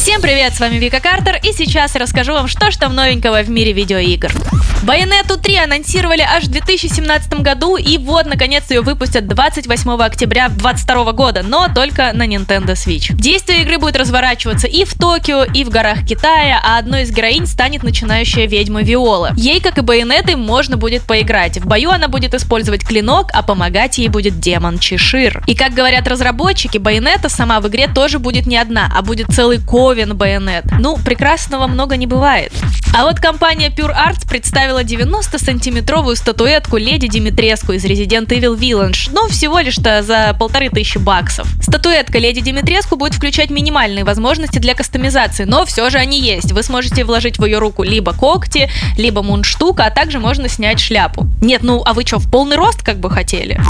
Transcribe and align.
Всем 0.00 0.22
привет, 0.22 0.54
с 0.54 0.60
вами 0.60 0.76
Вика 0.76 1.00
Картер, 1.00 1.40
и 1.42 1.52
сейчас 1.52 1.96
я 1.96 2.00
расскажу 2.00 2.32
вам, 2.32 2.46
что 2.46 2.70
ж 2.70 2.76
там 2.76 2.94
новенького 2.94 3.42
в 3.42 3.50
мире 3.50 3.72
видеоигр. 3.72 4.30
Байонету 4.84 5.36
3 5.36 5.56
анонсировали 5.56 6.20
аж 6.20 6.44
в 6.44 6.50
2017 6.52 7.40
году, 7.40 7.76
и 7.76 7.98
вот, 7.98 8.26
наконец, 8.26 8.70
ее 8.70 8.80
выпустят 8.80 9.26
28 9.26 9.90
октября 10.00 10.48
2022 10.48 11.12
года, 11.12 11.42
но 11.42 11.68
только 11.74 12.12
на 12.14 12.26
Nintendo 12.26 12.74
Switch. 12.74 13.12
Действие 13.12 13.62
игры 13.62 13.78
будет 13.78 13.96
разворачиваться 13.96 14.68
и 14.68 14.84
в 14.84 14.94
Токио, 14.94 15.42
и 15.42 15.64
в 15.64 15.68
горах 15.68 16.06
Китая, 16.06 16.60
а 16.64 16.78
одной 16.78 17.02
из 17.02 17.10
героинь 17.10 17.46
станет 17.46 17.82
начинающая 17.82 18.46
ведьма 18.46 18.82
Виола. 18.82 19.32
Ей, 19.36 19.60
как 19.60 19.78
и 19.78 19.80
Байонеты, 19.80 20.36
можно 20.36 20.76
будет 20.76 21.02
поиграть. 21.02 21.58
В 21.58 21.66
бою 21.66 21.90
она 21.90 22.06
будет 22.06 22.32
использовать 22.34 22.86
клинок, 22.86 23.30
а 23.32 23.42
помогать 23.42 23.98
ей 23.98 24.08
будет 24.08 24.38
демон 24.38 24.78
Чешир. 24.78 25.42
И 25.48 25.56
как 25.56 25.74
говорят 25.74 26.06
разработчики, 26.06 26.78
Байонета 26.78 27.28
сама 27.28 27.60
в 27.60 27.66
игре 27.66 27.88
тоже 27.88 28.20
будет 28.20 28.46
не 28.46 28.56
одна, 28.56 28.90
а 28.94 29.02
будет 29.02 29.26
целый 29.34 29.58
ковен 29.98 30.16
Байонет. 30.16 30.64
Ну, 30.78 30.96
прекрасного 30.96 31.66
много 31.66 31.96
не 31.96 32.06
бывает. 32.06 32.52
А 32.94 33.04
вот 33.04 33.20
компания 33.20 33.68
Pure 33.68 33.94
Arts 33.94 34.26
представила 34.28 34.82
90-сантиметровую 34.82 36.16
статуэтку 36.16 36.78
Леди 36.78 37.06
Димитреску 37.06 37.72
из 37.72 37.84
Resident 37.84 38.26
Evil 38.28 38.58
Village, 38.58 39.10
но 39.12 39.28
всего 39.28 39.60
лишь-то 39.60 40.02
за 40.02 40.34
полторы 40.38 40.68
тысячи 40.70 40.98
баксов. 40.98 41.46
Статуэтка 41.62 42.18
Леди 42.18 42.40
Димитреску 42.40 42.96
будет 42.96 43.14
включать 43.14 43.50
минимальные 43.50 44.04
возможности 44.04 44.58
для 44.58 44.74
кастомизации, 44.74 45.44
но 45.44 45.64
все 45.64 45.90
же 45.90 45.98
они 45.98 46.20
есть. 46.20 46.50
Вы 46.50 46.62
сможете 46.62 47.04
вложить 47.04 47.38
в 47.38 47.44
ее 47.44 47.58
руку 47.58 47.84
либо 47.84 48.12
когти, 48.12 48.68
либо 48.96 49.22
мундштук, 49.22 49.80
а 49.80 49.90
также 49.90 50.18
можно 50.18 50.48
снять 50.48 50.80
шляпу. 50.80 51.26
Нет, 51.40 51.62
ну 51.62 51.82
а 51.84 51.92
вы 51.92 52.04
что, 52.04 52.18
в 52.18 52.28
полный 52.28 52.56
рост 52.56 52.82
как 52.82 52.98
бы 52.98 53.10
хотели? 53.10 53.60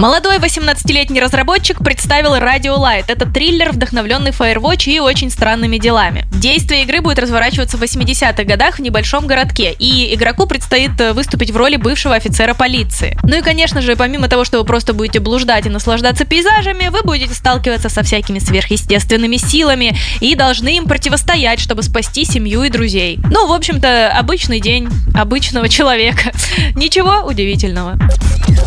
Молодой 0.00 0.38
18-летний 0.38 1.20
разработчик 1.20 1.78
представил 1.78 2.34
Radio 2.34 2.78
Light. 2.78 3.04
Это 3.06 3.30
триллер, 3.30 3.70
вдохновленный 3.70 4.30
Firewatch 4.30 4.90
и 4.90 4.98
очень 4.98 5.30
странными 5.30 5.78
делами. 5.78 6.24
Действие 6.32 6.82
игры 6.82 7.00
будет 7.00 7.18
разворачиваться 7.18 7.76
в 7.76 7.82
80-х 7.82 8.42
годах 8.44 8.61
в 8.70 8.80
небольшом 8.80 9.26
городке, 9.26 9.74
и 9.78 10.14
игроку 10.14 10.46
предстоит 10.46 11.00
э, 11.00 11.12
выступить 11.12 11.50
в 11.50 11.56
роли 11.56 11.76
бывшего 11.76 12.14
офицера 12.14 12.54
полиции. 12.54 13.18
Ну 13.22 13.36
и, 13.38 13.42
конечно 13.42 13.80
же, 13.80 13.96
помимо 13.96 14.28
того, 14.28 14.44
что 14.44 14.58
вы 14.58 14.64
просто 14.64 14.92
будете 14.92 15.20
блуждать 15.20 15.66
и 15.66 15.70
наслаждаться 15.70 16.24
пейзажами, 16.24 16.88
вы 16.88 17.02
будете 17.02 17.34
сталкиваться 17.34 17.88
со 17.88 18.02
всякими 18.02 18.38
сверхъестественными 18.38 19.36
силами 19.36 19.96
и 20.20 20.34
должны 20.34 20.76
им 20.76 20.84
противостоять, 20.84 21.60
чтобы 21.60 21.82
спасти 21.82 22.24
семью 22.24 22.62
и 22.62 22.68
друзей. 22.68 23.18
Ну, 23.30 23.46
в 23.46 23.52
общем-то, 23.52 24.12
обычный 24.16 24.60
день 24.60 24.88
обычного 25.14 25.68
человека. 25.68 26.32
Ничего 26.74 27.26
удивительного. 27.26 27.98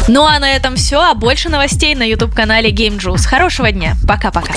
Ну 0.07 0.25
а 0.25 0.37
на 0.39 0.55
этом 0.55 0.75
все, 0.75 1.01
а 1.01 1.13
больше 1.13 1.49
новостей 1.49 1.95
на 1.95 2.03
YouTube-канале 2.03 2.71
Game 2.71 2.97
Juice. 2.99 3.25
Хорошего 3.25 3.71
дня, 3.71 3.95
пока-пока. 4.07 4.53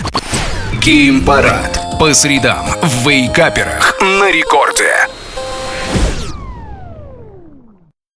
Гейм-парад 0.82 1.98
по 1.98 2.12
средам 2.14 2.66
в 2.82 3.08
Вейкаперах 3.08 3.98
на 4.00 4.30
рекорде. 4.30 5.08